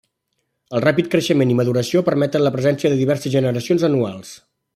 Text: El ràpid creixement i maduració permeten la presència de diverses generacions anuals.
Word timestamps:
El 0.77 0.81
ràpid 0.85 1.11
creixement 1.15 1.51
i 1.55 1.57
maduració 1.59 2.03
permeten 2.09 2.45
la 2.45 2.53
presència 2.59 2.93
de 2.95 2.99
diverses 3.03 3.37
generacions 3.37 3.87
anuals. 3.91 4.35